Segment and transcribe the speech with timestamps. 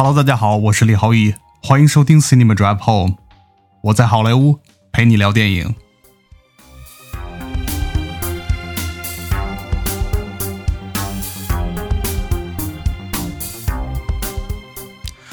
[0.00, 3.16] Hello，大家好，我是李浩毅，欢迎收听 Cinema Drive Home。
[3.82, 4.60] 我在好莱坞
[4.92, 5.74] 陪你聊电影。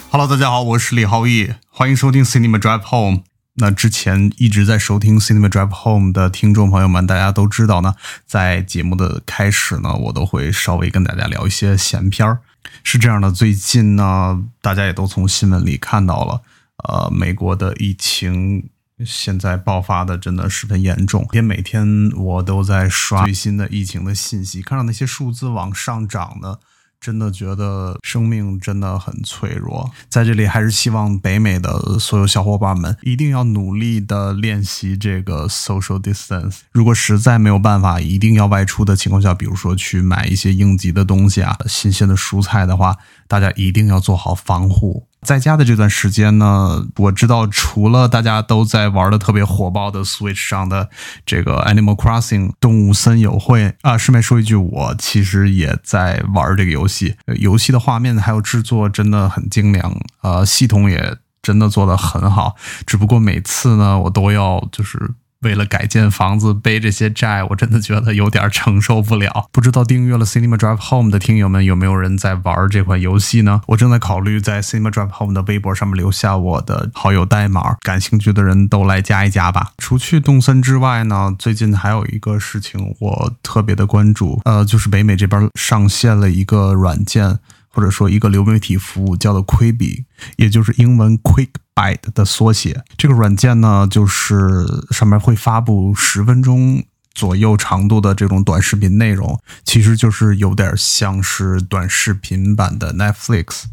[0.10, 3.22] Hello，大家好，我是李浩毅，欢迎收听 Cinema Drive Home。
[3.58, 7.94] 那之前一直在收听 Cinema Drive Home 的听众朋友们，大家都知道呢，
[8.26, 12.40] 在节目的开始呢，我都会稍微跟大家聊一些闲篇儿。
[12.84, 16.42] 是这样的，最近呢，大家也都从新闻里看到了，
[16.88, 18.70] 呃，美国的疫情
[19.06, 26.60] 现在爆发的真的十分严重，也每天我都在刷最新的疫情的信息，看到那些数字往上涨的。
[27.06, 36.62] 真的觉得生命真的很脆弱，在这里还是希望北美的所有小伙伴们一定要努力的练习这个 social distance。
[36.72, 42.96] 如果实在没有办法，一定要外出的情况下，比如说去买一些应急的东西啊，新鲜的蔬菜的话，
[43.28, 45.08] 大家一定要做好防护。
[45.22, 50.90] 在家的这段时间呢，我知道除了大家都在玩的特别火爆的 Switch 上的
[51.26, 57.16] 这个 Animal Crossing 动物森友会啊，顺便说一句，我其实也在玩这个游戏。
[57.40, 62.56] 游戏的画面还有制作真的很精良，呃，系统也真的做得很好。
[62.86, 65.16] 只不过每次呢，我都要就是。
[65.42, 69.48] 为了改建房子背这些债，我真的觉得有点承受不了。
[69.52, 73.62] 不知道订阅了 Cinema Drive Home 的听友们有没有人在玩这款游戏呢？
[73.68, 79.72] 我正在考虑在 Cinema Drive Home 的微博上面留下我的好友代码，感兴趣的人都来加一加吧。
[79.78, 87.40] 除去动森之外呢，最近还有一个事情我特别的关注，呃，就是北美这边上线了一个软件。
[87.76, 90.06] 或者说一个流媒体服务叫做 Quibi，
[90.38, 92.86] 也就是英文 Quick Bite 的缩写。
[92.98, 96.82] 这个软件呢，就是上面会发布十分钟
[97.14, 103.66] 左右长度的这种短视频内容，其实就是有点像是短视频版的 Netflix。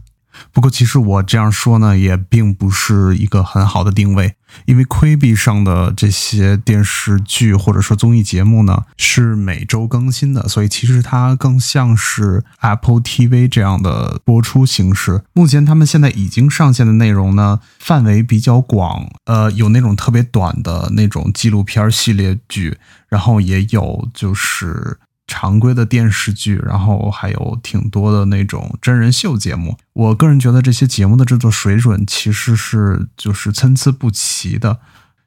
[0.53, 4.35] 不过，其实我这样说呢，也并不是一个很好的定位，
[4.67, 15.23] 因为 Quibi 上的这些电视剧或者说综艺节目呢，是每周更新的，所以其实它更像是 Apple TV 这样的播出形式。
[15.33, 22.79] 目前他们现在已经上线的内容呢，范围比较广，呃，有那种特别短的那种纪录片系列剧，
[23.09, 24.99] 然后也有就是。
[25.33, 29.79] 常规的电视剧，然后还有挺多的那种真人秀节目。
[29.95, 34.79] 我个人觉得这些节目的制作水准其实是就是参差不齐的。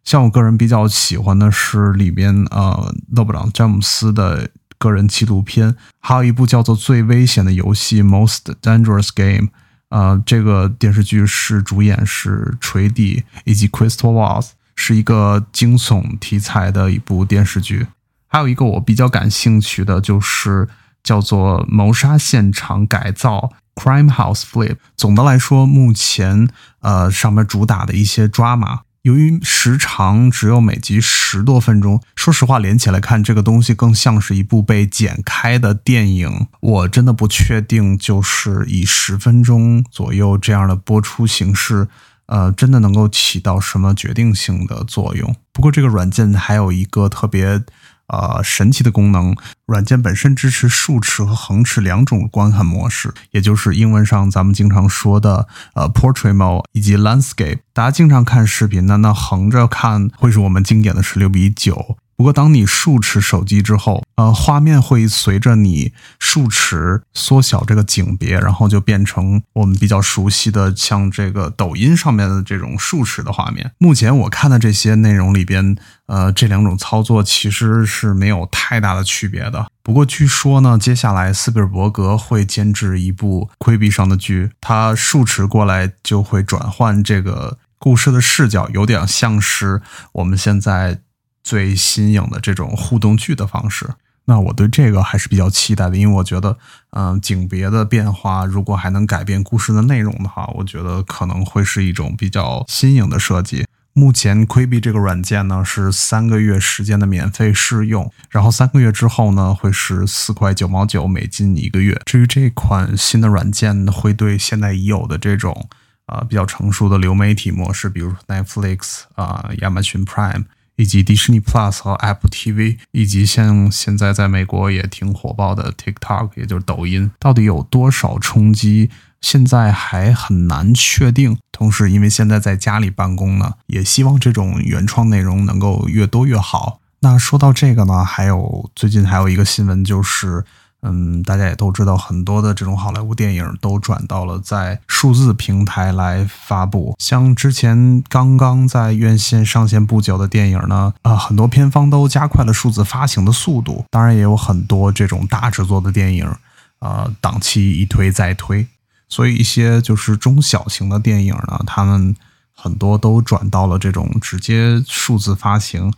[0.04, 9.50] 像我个人比较喜欢的是里边呃勒布朗詹姆斯的个人纪录片，还有一部叫做《最危险的游戏》（Most Dangerous Game）。
[9.90, 17.88] 呃，这个电视剧是主演是锤帝以及 Crystal Waltz，是一个惊悚题材的一部电视剧。
[18.35, 20.68] 还有一个我比较感兴趣的，就是
[21.01, 23.50] 叫做《谋杀现场改造》
[23.81, 24.75] （Crime House Flip）。
[24.97, 26.50] 总的来说，目前
[26.81, 36.47] 呃上面主打的一些抓马，由于时长只有每集十多分钟，说实话连起来看这个东西更像是一部被剪开的电影。
[36.59, 41.88] 我真的不确定，就是以十分钟左右这样的播出形式，
[42.25, 45.34] 呃，真的能够起到什么决定性的作用。
[45.53, 47.63] 不过这个软件还有一个特别。
[48.08, 49.36] 呃，神奇的功能，
[49.66, 57.60] 软件本身支持竖尺和横尺两种观看模式，也就是英文上咱们经常说的呃 Portrait Mode 以及 Landscape。
[57.74, 61.98] 大家经常看视频那，那横着看会是我们经典的十六比九。
[62.18, 73.70] 不过，当你竖持手机之后，呃，画面会随着你竖持缩小这个景别，然后就变成我们比较熟悉的像这个抖音上面的这种竖持的画面。
[73.80, 79.68] 目前我看的这些内容里边，呃，这两种操作其实是没有太大的区别的。
[79.84, 89.82] 不过，据说呢，接下来斯皮尔伯格会监制一部亏币上的剧，他竖持过来就会转换这个故事的视角，有点像是
[90.14, 91.02] 我们现在。
[91.46, 93.88] 最新颖的这种互动剧的方式，
[94.26, 96.58] 那我对这个还是比较期待的，因为我觉得，
[96.90, 103.68] 嗯，景别的变化如果还能改变故事的内容的话，我觉得可能会是一种比较新颖的设计。
[103.94, 112.02] 目前，Quibi 这个软件呢是三个月时间的免费试用，然后三个月之后呢会是四块九毛九美金一个月。
[112.06, 115.70] 至于这款新的软件会对现在已有的这种
[116.08, 120.46] 啊比较成熟的流媒体模式，比如 Netflix 啊、亚马逊 Prime。
[120.78, 128.90] 以及迪士尼 Plus 和 Apple TV，以及像现在在美国也挺火爆的 TikTok，也就是抖音，到底有多少冲击？
[129.22, 131.38] 现在还很难确定。
[131.52, 136.80] 同时，因为现在在家里办公呢，也希望这种原创内容能够越多越好。
[137.00, 140.44] 那说到这个呢，还有最近还有一个新闻，就是
[140.82, 146.96] 嗯，大家也都知道，很多的这种好莱坞电影都转到了在数字平台来发布。
[147.00, 153.84] 像之前刚刚在院线上线不久的电影呢，啊，很多片方都加快了数字发行的速度。
[153.90, 156.32] 当然，也有很多这种大制作的电影，
[156.78, 158.68] 啊，档期一推再推，
[159.10, 162.16] 所以一些就是中小型的电影呢，他们
[162.54, 165.92] 很多都转到了这种直接数字发行。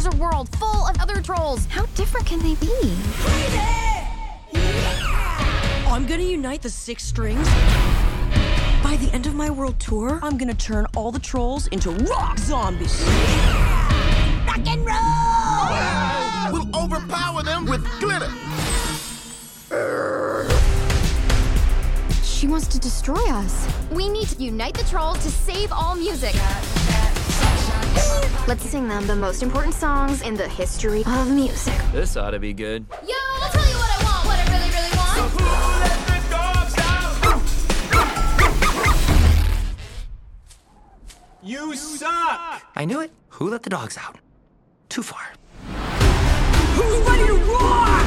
[0.00, 1.66] There's a world full of other trolls.
[1.66, 2.72] How different can they be?
[5.88, 7.44] I'm gonna unite the six strings.
[8.80, 12.38] By the end of my world tour, I'm gonna turn all the trolls into rock
[12.38, 13.02] zombies.
[14.46, 16.52] Rock and roll!
[16.52, 18.30] We'll overpower them with glitter.
[22.22, 23.66] She wants to destroy us.
[23.90, 26.36] We need to unite the trolls to save all music.
[28.46, 31.74] Let's sing them the most important songs in the history of music.
[31.92, 32.86] This ought to be good.
[33.06, 35.08] Yo, I'll tell you what I want, what I really, really want.
[41.42, 42.62] You suck!
[42.74, 43.10] I knew it.
[43.30, 44.16] Who let the dogs out?
[44.88, 45.34] Too far.
[46.74, 48.06] Who's ready to rock?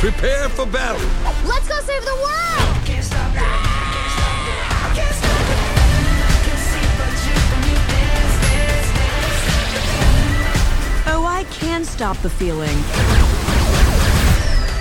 [0.00, 1.00] Prepare for battle.
[1.48, 2.81] Let's go save the world!
[11.92, 12.76] Stop the feeling.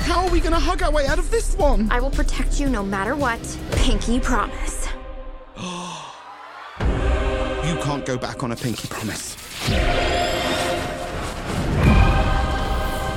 [0.08, 1.88] How are we gonna hug our way out of this one?
[1.92, 3.40] I will protect you no matter what.
[3.72, 4.88] Pinky promise.
[7.68, 9.36] You can't go back on a pinky promise.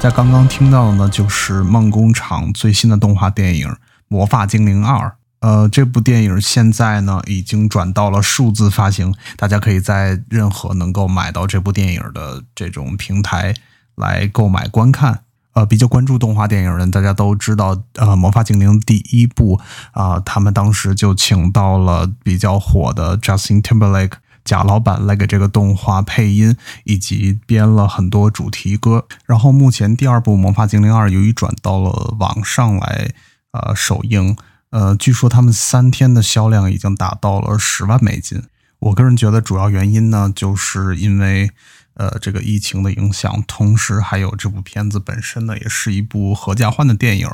[0.00, 3.68] 在刚刚听到的呢，就是梦工厂最新的动画电影
[4.08, 5.08] 《魔法精灵二》。
[5.40, 13.54] 呃，这部电影现在呢已经转到了数字发行，大家可以在任何能够买到这部电影的这种平台
[13.96, 15.20] 来购买观看。
[15.52, 19.60] 呃，比较关注动画电影人，大家都知道，呃，《魔法精灵》第一部
[19.92, 24.14] 啊、他们当时就请到了比较火的 Justin Timberlake
[24.44, 29.06] 贾老板来给这个动画配音，以及编了很多主题歌。
[29.26, 33.12] 然后目前第二部《魔法精灵二》由于转到了网上来，
[33.52, 34.36] 呃，首映，
[34.70, 38.42] 呃，据说他们三天的销量已经达到了十万美金。
[38.80, 41.50] 我个人觉得主要原因呢，就是因为
[41.94, 47.28] 呃这个疫情的影响，同时还有这部片子本身呢也是一部合家欢的电影，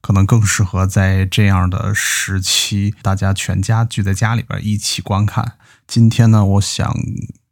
[0.00, 5.52] 可能更适合在这样的时期，大家全家聚在家里边一起观看。
[5.86, 6.94] 今天呢，我想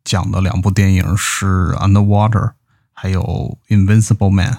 [0.05, 2.31] 讲的两部电影是《Underwater》
[2.93, 4.53] 还有《Invincible Man》。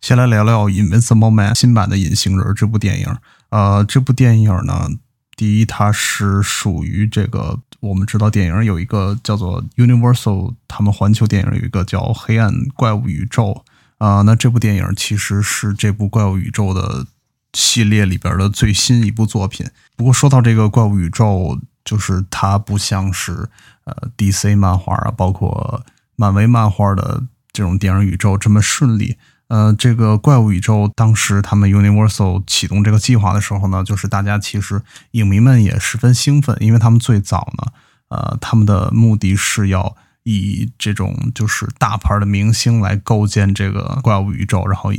[0.00, 3.16] 先来聊聊《Invincible Man》新版的隐形人这部电影。
[3.48, 4.88] 呃，这部电影呢，
[5.36, 13.62] 第一，它是属于这个我们知道电影有一个叫做 Universal，他们环球电影有一个叫《黑暗怪物宇宙》
[14.04, 17.06] 啊、那这部电影其实是这部怪物宇宙的
[17.54, 19.66] 系列里边的最新一部作品。
[19.96, 23.48] 不过说到这个怪物宇宙，就是它不像是
[23.84, 25.82] 呃 DC 漫画啊，包括
[26.14, 27.22] 漫威漫画的
[27.52, 29.16] 这种电影宇宙这么顺利。
[29.48, 34.82] 呃，这个怪物宇宙当时他们 Universal 启动这个计划的时候呢，就是大家其实
[35.12, 37.72] 影迷们也十分兴奋，因为他们最早呢，
[38.08, 44.92] 呃，他们的目的是要以这种就是大牌的明星来构建这个怪物宇宙，然后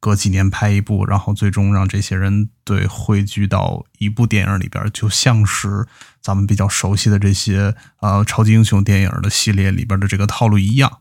[0.00, 5.86] 隔几年拍一部，然后最终让这些人对汇聚到一部电影里边，就像是
[6.20, 10.98] 咱们比较熟悉的这些呃超级英雄电影的系列里边的这个套路一样。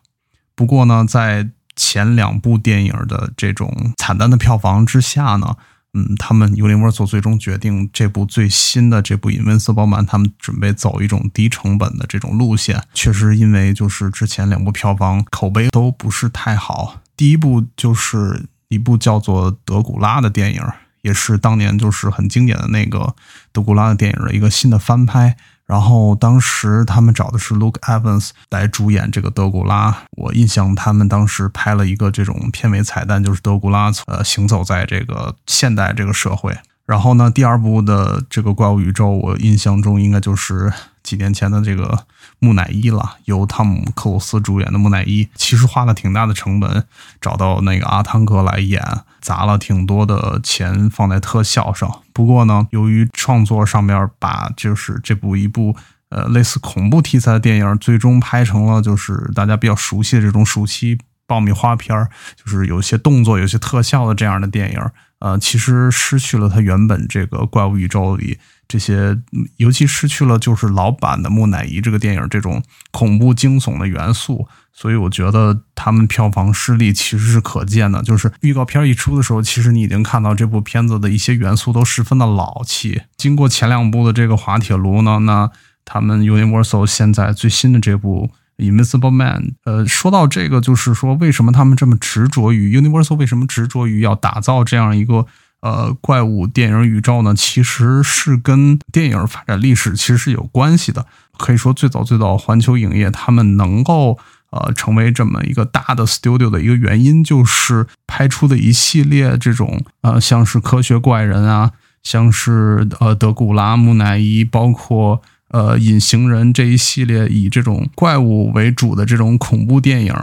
[0.55, 5.55] 不过呢，在前两部电影的这种惨淡的票房之下呢，
[5.93, 12.83] 嗯，他们 Universal 最终决定这部最新的这部《Invincible Man》，他们准备走一种低成本的这种路线。
[12.93, 17.01] 确实，因为就是之前两部票房口碑都不是太好。
[17.15, 20.61] 第一部就是一部叫做《德古拉》的电影，
[21.01, 23.15] 也是当年就是很经典的那个
[23.51, 25.37] 德古拉的电影的一个新的翻拍。
[25.65, 30.03] 然后当时他们找的是 Luke Evans 来主演这个德古拉。
[30.11, 36.55] 我印象他们当时拍了一个这种片尾彩蛋，就是德古拉呃行走在这个现代这个社会。
[36.85, 42.05] 然后呢，第二部的这个怪物宇宙，我印象中应该就是几年前的这个
[42.39, 46.83] 木乃伊了，由汤姆克鲁斯主演的木乃伊，其实花了挺大的成本
[47.21, 48.83] 找到那个阿汤哥来演，
[49.21, 52.01] 砸了挺多的钱放在特效上。
[52.13, 55.75] 不过呢，由于创作上面把就是这部一部
[56.09, 64.79] 呃类似恐怖题材的电影，最终拍成了就是大家比较熟悉的这种暑期爆米花片儿，就是有些动作、有些特效的这样的电影。
[65.23, 68.37] 呃，其实失去了它原本这个怪物宇宙里
[68.67, 69.17] 这些，
[69.55, 72.61] 尤其失去了就是老版的木乃伊这个电影这种
[72.91, 78.03] 恐怖惊悚的元素，所以我觉得他们票房失利其实是可见的。
[78.03, 83.03] 就是预告片一出的时候，其实你已经看到这部片子的一些元素都十分的老气。
[83.15, 85.49] 经过前两部的这个滑铁卢呢，那
[85.85, 88.29] 他们 Universal 现在最新的这部。
[88.57, 95.25] Invisible Man，呃，说到这个，就是说为什么他们这么执着于 Universal 为什么执着于要打造这样一个
[95.61, 97.33] 呃怪物电影宇宙呢？
[97.35, 101.05] 其实是跟电影发展历史其实是有关系的。
[101.37, 104.19] 可以说最早最早，环球影业他们能够
[104.51, 111.71] 呃成为这么一个大的 studio 的一个原因，就是拍出的一系列这种呃像是科学怪人啊，
[112.03, 115.21] 像是呃德古拉、木乃伊，包括。
[115.53, 120.13] 呃，隐形人这一系列以这种怪物为主的这种恐怖电影，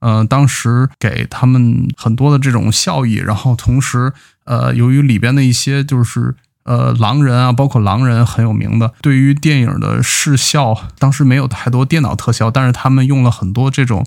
[0.00, 4.12] 呃，当时给他们很多的这种效益，然后同时，
[4.44, 14.04] 呃，由于里边的一些就是呃狼人啊，包括狼人很有名的，对于电影的视效，当时没有太多电脑特效，但是他们用了很多这种。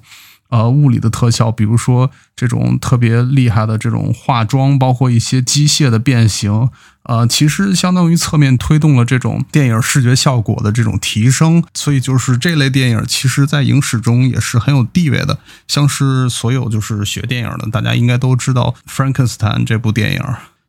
[0.49, 6.69] 呃，物理的特效，比如说这种特别厉害的这种化妆，包括一些机械的变形，
[7.03, 11.63] 呃，其实相当于侧面推动了这种电影视觉效果的这种提升。
[11.73, 15.37] 所以，就是这类电影，其实在影史中也是很有地位的。
[15.67, 20.21] 像是所有就是学电影的，大家应该都知道《Frankenstein》这部电影。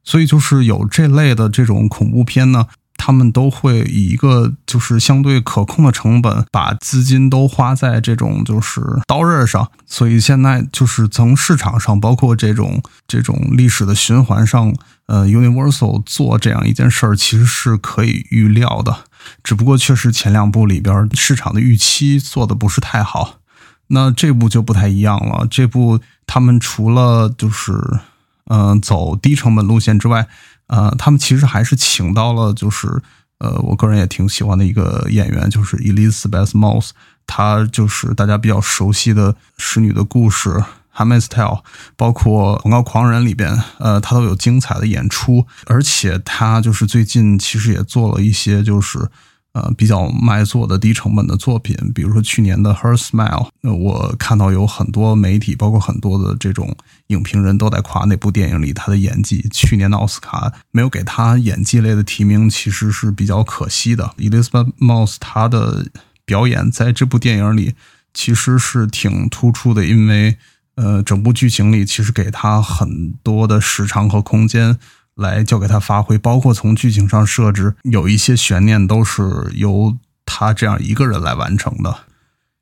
[0.03, 2.67] 所以，就是有这类的这种恐怖片呢。
[2.99, 14.75] 他们都会以一个就是相对可控的成本，把资金都花在这种就是刀刃上，所以现在就是从市场上，包括这种这种历史的循环上，
[15.07, 18.95] 呃，Universal 做这样一件事儿其实是可以预料的，
[19.43, 23.37] 只不过确实前两部里边市场的预期做的不是太好，
[23.87, 27.73] 那这部就不太一样了，这部他们除了就是
[28.51, 30.27] 嗯、走低成本路线之外。
[30.69, 32.87] 呃，他们其实还是请到了，就是
[33.39, 36.91] 呃，我个人也挺喜欢的一个演员，就是 Elisabeth Moss，
[37.27, 40.51] 她就是大家比较熟悉的《使女的故事》
[40.91, 41.57] 《h a m m e s Tale》，
[41.97, 49.09] 包括《广告狂人》里边，呃，她都有精彩的演出，而且她就是最近其实也做了一些就是。
[49.59, 56.77] 呃，比较卖座的低成本的作品，比如说去年的《Her Smile》，那，我看到有很多媒体，包括很多的这种
[57.09, 59.49] 影评人都在夸那部电影里他的演技。
[59.51, 64.15] 去年的奥斯卡没有给他演技类的提名，其实是比较可惜的。
[64.19, 65.87] Elizabeth Moss 她的
[66.25, 67.75] 表演在这部电影里
[68.15, 70.37] 其实是挺突出的，因为
[70.77, 74.79] 呃，整部剧情里其实给他很多的时长和空间。
[75.19, 81.95] 来交给他发挥，包括从剧情上设置，有一些悬念都是由他这样一个人来完成的。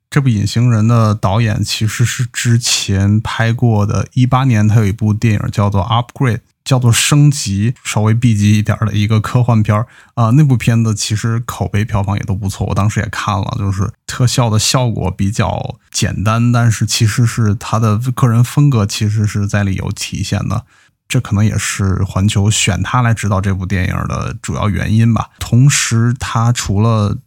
[0.09, 10.29] 这部《隐形人》的导演其实是之前拍过的，一八年他有一部电影叫做《Upgrade》，叫做升级，稍微 B 级一点的一个科幻片儿啊。
[10.31, 20.65] 那部片子其实口碑票房也都不错，我当时也看了，就是特效的效果比较简单，但是其实是他的个人风格其实是在里有体现的。
[21.07, 25.29] 这可能也是环球选他来指导这部电影的主要原因吧。
[25.39, 27.17] 同时，他除了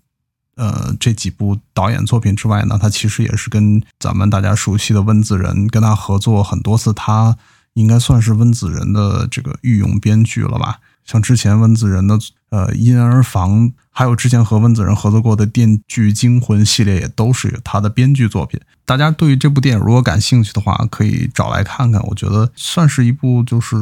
[0.56, 7.36] 呃这几部导演作品之外呢，他其实也是跟咱们大家熟悉的温子仁跟他合作很多次，他
[7.74, 10.80] 应该算是温子仁的这个御用编剧了吧。
[11.10, 12.16] 像之前温子仁的
[12.50, 18.60] 呃《婴儿房》，还有之前和温子仁合作过的《电锯惊魂》系列，也都是他的编剧作品。
[18.84, 22.00] 大家对于这部电影如果感兴趣的话，可以找来看看。
[22.02, 23.76] 我觉得算是一部就是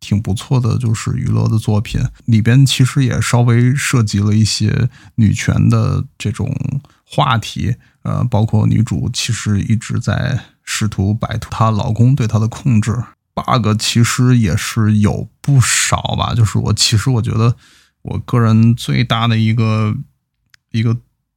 [0.00, 2.00] 挺不错的，就是娱乐的作品。
[2.24, 6.52] 里边其实也稍微涉及了一些女权的这种
[7.04, 13.00] 话题，呃，包括女主其实一直在试图摆脱她老公对她的控制。
[13.42, 17.54] Bug 其实也是有不少吧，就是我其实我觉得
[18.02, 19.94] 我个人最大的一个
[20.70, 20.96] 一个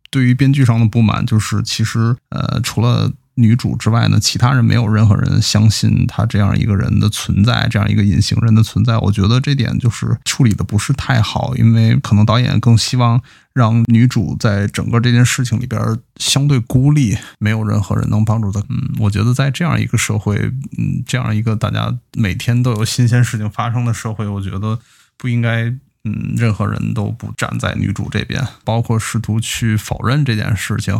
[0.09, 8.97] 对于编剧上的不满，就是其实呃除了女主之外呢，其他人没有任何人相信他这样一个人的存在，这样一个隐形人的存在。
[8.97, 13.21] 我觉得这点就是处理的不是太好，因为可能导演更希望
[13.53, 15.81] 让女主在整个这件事情里边
[16.17, 18.59] 相对孤立，没有任何人能帮助她。
[18.69, 20.37] 嗯，我觉得在这样一个社会，
[20.77, 24.79] 嗯，这样一个大家每天都有新鲜事情发生的社会，我觉得
[25.17, 25.73] 不应该。
[26.03, 30.99] 嗯，任何人都不站在女主这边，包括试图去否认这件事情。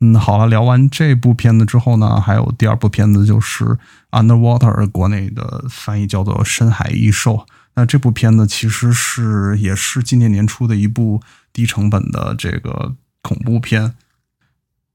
[0.00, 3.64] 嗯，好了，聊完这部片子之后呢，还有第二部片子就是
[4.10, 7.36] 《Underwater》，国内的翻译叫做《深海异兽》。
[7.74, 11.20] 那这部片子其实是也是今年年初的一部
[11.52, 13.94] 低成本的这个恐怖片。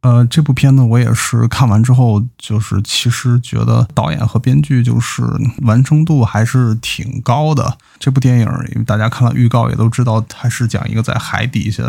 [0.01, 5.23] 呃，这部片子我也是看完之后，就是其实觉得导演和编剧就是
[5.63, 7.77] 完成度还是挺高的。
[7.99, 11.83] 这部电影，因为大家看了预告也都知道，它是讲一个在海底下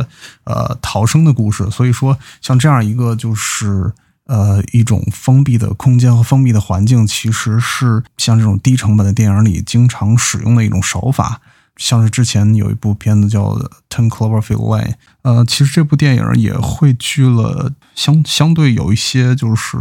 [0.44, 1.70] 呃逃生的故事。
[1.70, 3.92] 所以说，像这样一个就是
[4.28, 11.40] 呃一种封闭的空间和封闭的环境，其实是像这种低成本的电影里经常使用的一种手法。
[11.76, 13.50] 像是之前有一部片子叫
[13.88, 14.90] 《Ten Cloverfield Lane》，
[15.22, 19.78] 呃，其实这部电影也汇聚了相相对有一些就是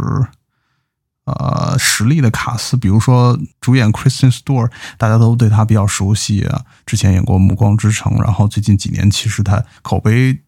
[1.24, 10.38] 呃实力的卡司，比如说主演 Kristen Store，大家都对他比较熟悉啊，之前演过《暮光之城》，然后最近几年其实他口碑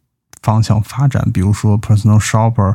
[0.42, 2.74] 方向发展，比如说《Personal Shopper》，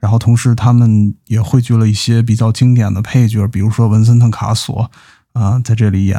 [0.00, 4.90] 然后同时他们也汇聚了一些比较经典的配角，比如说文森特·卡索
[5.32, 6.18] 啊、在这里演。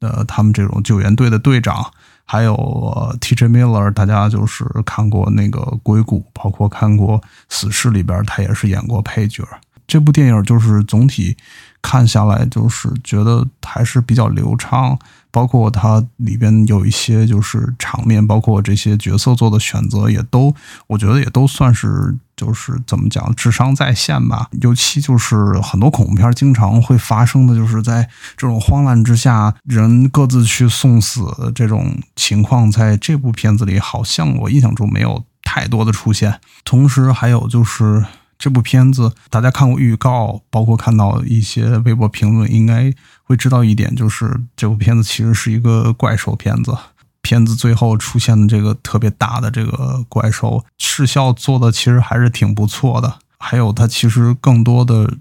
[0.00, 1.84] 的，他们这种救援队的队长，
[2.24, 3.48] 还有、呃、T.J.
[3.48, 9.42] Miller，大家就是看过那个《硅谷》，包括看过《死侍》里边，他也是演过配角。
[9.88, 11.36] 这部电影就是总体
[11.80, 14.98] 看下来，就是觉得还是比较流畅，
[15.30, 20.54] 包括它里边有一些就是场面，包括这些角色做的选择，也都
[20.86, 24.48] 我觉得也都算是就是怎么讲，智商在线吧。
[24.60, 31.22] 尤其就是很多恐怖片经常会发生的，就是在这种慌乱之下，人各自去送死
[31.54, 36.40] 这种情况，在这部片子里好像我印象中没有太多的出现。
[36.64, 38.04] 同时还有就是。
[38.38, 46.72] 这部片子大家看过预告，包括看到一些微博评论，应该会知道一点，就是这部片子其实是一个怪兽片子。
[47.20, 53.18] 片子最后出现的这个特别大的这个怪兽，视效做的其实还是挺不错的。
[53.38, 55.12] 还有它其实更多的，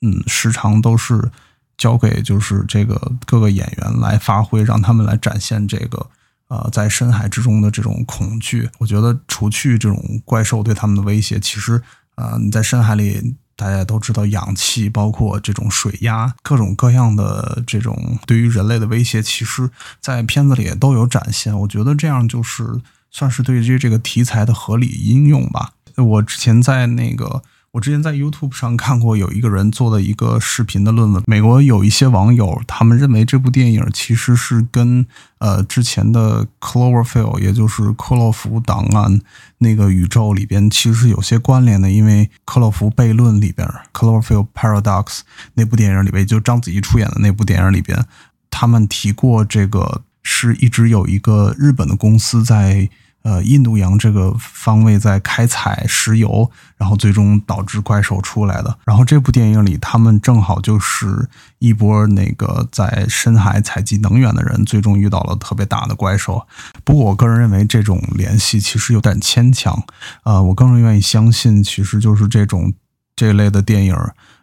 [0.00, 1.30] 嗯，时长都是
[1.76, 6.06] 交给就是这个各个演员来发挥，让他们来展现这个
[6.48, 8.68] 呃在深海之中的这种恐惧。
[8.78, 11.82] 我觉得除去这种怪兽对他们的威胁，其实。
[12.18, 19.70] 呃，你在深海里，大家都知道氧气，包括这种水压，各种各样的这种对于人类的威胁，其实
[20.00, 21.56] 在片子里也都有展现。
[21.60, 22.64] 我觉得这样就是
[23.12, 25.74] 算是对于这个题材的合理应用吧。
[25.96, 27.40] 我之前在那个，
[27.78, 31.22] 我之前在 YouTube 上看过有一个人做的一个视频的论文。
[31.28, 35.06] 美国有一些网友，他们认为这部电影其实是跟
[35.38, 39.20] 呃之前的 Cloverfield，也就是克洛弗档案
[39.58, 45.20] 那个宇宙里边其实是有些关联的，因为克洛弗悖论里边 Cloverfield Paradox
[45.54, 48.04] 那部电影里边，就章子怡出演的那部电影里边，
[48.50, 52.90] 他们提过这个是一直有一个日本的公司在。
[53.28, 58.78] 呃，印度洋这个方位在开采石油，然后最终导致怪兽出来的。
[58.86, 66.46] 然后这部电影里，他们正好就是一波那个在深海采集能源的人，最终遇到了特别大的怪兽。
[66.84, 69.84] 不过，我个人认为这种联系其实有点牵强。
[70.22, 72.72] 呃，我更愿意相信，其实就是这种
[73.14, 73.94] 这类的电影，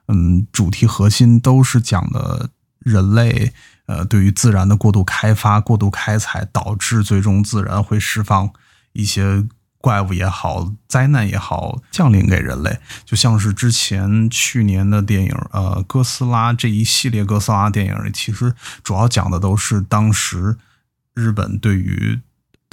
[0.10, 3.52] 嗯，主题核心都是讲的人类。
[3.88, 8.50] 呃，对于自然的过度开发、过度开采，导致最终自然会释放
[8.96, 9.46] 一些
[9.78, 12.80] 怪物也好、灾难也好降临给人类。
[13.06, 20.58] 就像是之前去年的电影，呃，哥斯拉这一系列哥斯拉电影，其实主要讲的都是当时
[21.14, 22.20] 日本对于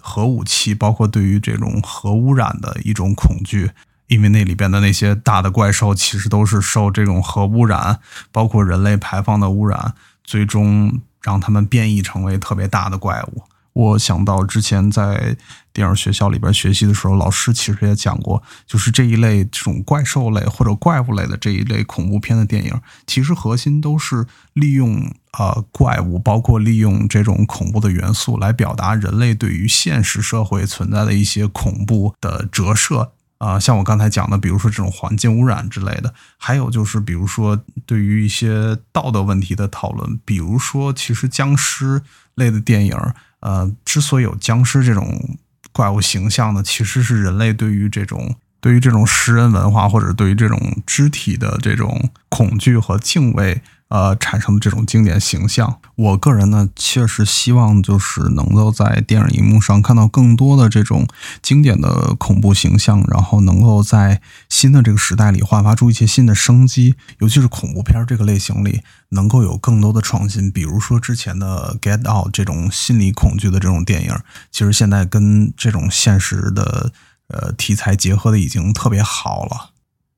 [0.01, 3.73] 核武器，包括对于这种核污染的一种恐惧。
[4.07, 9.95] 因为那里边的那些大的怪兽，其实都是受这种核污染，包括人类排放的污染。
[10.25, 13.43] 最终让他们变异成为特别大的怪物。
[13.73, 15.37] 我想到之前在
[15.73, 33.13] 电影学校里边学习的时候，老师其实也讲过，就是这一类这种怪兽类或者怪物类的这一类恐怖片的电影，其实核心都是利用呃怪物，包括利用这种恐怖的元素来表达人类对于现实社会存在的一些恐怖的折射。
[33.39, 42.03] 啊、像我刚才讲的，比如说这种环境污染之类的，还有就是比如说对于一些道德问题的讨论，比如说其实僵尸
[42.37, 42.97] 类的电影，
[43.43, 45.37] 呃，之所以有僵尸这种
[45.73, 53.61] 怪物形象呢，其实是人类对于这种对于这种食人文化或者对于这种肢体的这种恐惧和敬畏。
[53.93, 61.07] 呃，产生的这种经典形象，我个人呢，确实希望就是能够在电影荧幕上看到更多的这种
[61.43, 70.51] 经典的恐怖形象，然后能够在新的这个时代里焕发出一些新的生机，尤其是恐怖片这个类型里，能够有更多的创新。
[70.51, 74.17] 比如说之前的《Get Out》这种心理恐惧的这种电影，
[74.51, 76.91] 其实现在跟这种现实的
[77.29, 79.72] 呃题材结合的已经特别好了。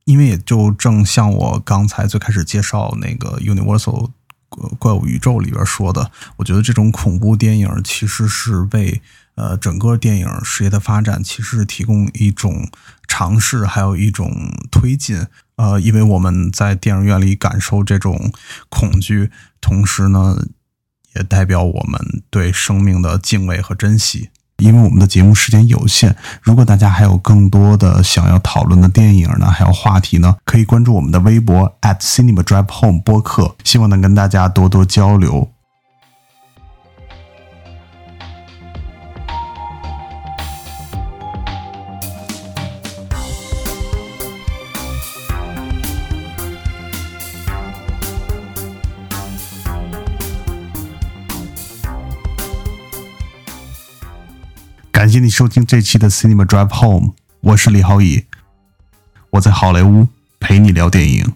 [0.05, 4.11] 因为也就正像我刚才最开始介绍那个 Universal
[4.79, 9.03] 怪物宇宙里边说的，我觉得这种恐怖电影其实是为
[9.35, 12.69] 呃整个电影事业的发展，其实是提供一种
[13.09, 15.27] 尝试，还有一种推进。
[15.57, 18.33] 呃，因为我们在电影院里感受这种
[18.69, 20.47] 恐惧，同时呢，
[21.14, 24.31] 也代表我们对生命的敬畏和珍惜。
[24.59, 35.51] 因为我们的节目时间有限，如果大家还有更多的想要讨论的电影呢，还有话题呢，可以关注我们的微博 at cinema drive home 播客，希望能跟大家多多交流。
[55.14, 58.27] 谢你收听这期的 Cinema Drive Home，我是李浩宇，
[59.31, 60.09] 我在好莱坞
[60.40, 61.33] 陪你聊电影。